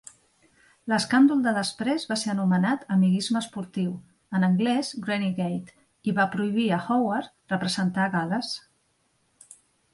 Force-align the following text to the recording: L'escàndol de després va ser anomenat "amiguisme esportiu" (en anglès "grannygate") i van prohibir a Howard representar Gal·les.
L'escàndol 0.93 1.43
de 1.47 1.51
després 1.57 2.05
va 2.11 2.17
ser 2.21 2.31
anomenat 2.33 2.87
"amiguisme 2.95 3.43
esportiu" 3.45 3.93
(en 4.39 4.47
anglès 4.49 4.91
"grannygate") 5.05 5.79
i 6.13 6.17
van 6.23 6.33
prohibir 6.39 6.67
a 6.79 6.83
Howard 6.89 7.57
representar 7.57 8.11
Gal·les. 8.19 8.55